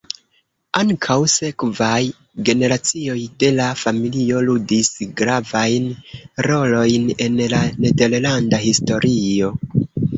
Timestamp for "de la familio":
3.45-4.43